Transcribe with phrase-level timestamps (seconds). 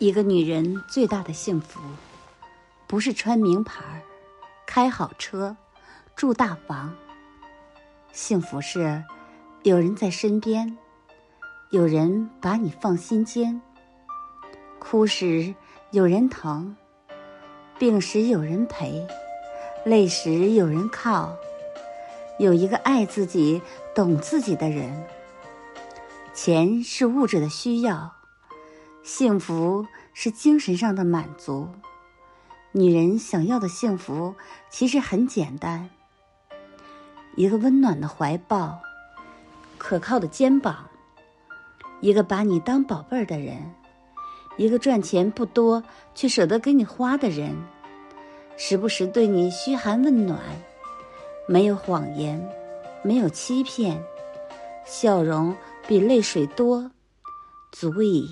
[0.00, 1.80] 一个女人最大的幸福，
[2.86, 3.82] 不是穿名牌、
[4.64, 5.56] 开好车、
[6.14, 6.94] 住大房。
[8.12, 9.02] 幸福是
[9.64, 10.78] 有人在身边，
[11.70, 13.60] 有人把你放心间。
[14.78, 15.52] 哭时
[15.90, 16.76] 有人疼，
[17.76, 19.04] 病时有人陪，
[19.84, 21.36] 累时有人靠，
[22.38, 23.60] 有一个爱自己、
[23.96, 25.04] 懂自己的人。
[26.32, 28.17] 钱是物质的需要。
[29.08, 31.66] 幸福是精神上的满足。
[32.72, 34.34] 女人想要的幸福
[34.68, 35.88] 其实很简单：
[37.34, 38.78] 一个温暖的怀抱，
[39.78, 40.86] 可靠的肩膀，
[42.02, 43.56] 一个把你当宝贝儿的人，
[44.58, 45.82] 一个赚钱不多
[46.14, 47.56] 却舍得给你花的人，
[48.58, 50.38] 时不时对你嘘寒问暖，
[51.48, 52.46] 没有谎言，
[53.02, 54.04] 没有欺骗，
[54.84, 56.90] 笑容比泪水多，
[57.72, 58.28] 足以。